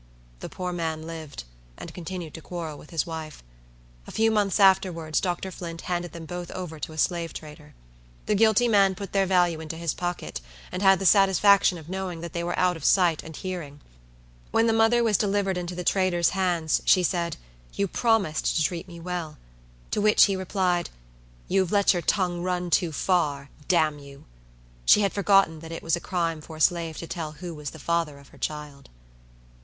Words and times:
The 0.39 0.49
poor 0.49 0.73
man 0.73 1.03
lived, 1.05 1.43
and 1.77 1.93
continued 1.93 2.33
to 2.33 2.41
quarrel 2.41 2.75
with 2.79 2.89
his 2.89 3.05
wife. 3.05 3.43
A 4.07 4.11
few 4.11 4.31
months 4.31 4.59
afterwards 4.59 5.21
Dr. 5.21 5.51
Flint 5.51 5.81
handed 5.81 6.11
them 6.11 6.25
both 6.25 6.49
over 6.53 6.79
to 6.79 6.93
a 6.93 6.97
slave 6.97 7.33
trader. 7.33 7.75
The 8.25 8.33
guilty 8.33 8.67
man 8.67 8.95
put 8.95 9.13
their 9.13 9.27
value 9.27 9.59
into 9.59 9.77
his 9.77 9.93
pocket, 9.93 10.41
and 10.71 10.81
had 10.81 10.97
the 10.97 11.05
satisfaction 11.05 11.77
of 11.77 11.87
knowing 11.87 12.21
that 12.21 12.33
they 12.33 12.43
were 12.43 12.57
out 12.57 12.75
of 12.75 12.83
sight 12.83 13.21
and 13.21 13.35
hearing. 13.35 13.79
When 14.49 14.65
the 14.65 14.73
mother 14.73 15.03
was 15.03 15.19
delivered 15.19 15.55
into 15.55 15.75
the 15.75 15.83
trader's 15.83 16.29
hands, 16.29 16.81
she 16.83 17.03
said. 17.03 17.37
"You 17.75 17.87
promised 17.87 18.55
to 18.55 18.63
treat 18.63 18.87
me 18.87 18.99
well." 18.99 19.37
To 19.91 20.01
which 20.01 20.23
he 20.23 20.35
replied, 20.35 20.89
"You 21.47 21.61
have 21.61 21.71
let 21.71 21.93
your 21.93 22.01
tongue 22.01 22.41
run 22.41 22.71
too 22.71 22.91
far; 22.91 23.51
damn 23.67 23.99
you!" 23.99 24.25
She 24.83 25.01
had 25.01 25.13
forgotten 25.13 25.59
that 25.59 25.71
it 25.71 25.83
was 25.83 25.95
a 25.95 25.99
crime 25.99 26.41
for 26.41 26.55
a 26.55 26.59
slave 26.61 26.97
to 26.97 27.05
tell 27.07 27.33
who 27.33 27.53
was 27.53 27.69
the 27.69 27.77
father 27.77 28.17
of 28.17 28.29
her 28.29 28.39
child. 28.39 28.89